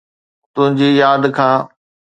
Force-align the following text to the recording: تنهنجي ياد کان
تنهنجي 0.53 0.89
ياد 0.99 1.23
کان 1.37 1.57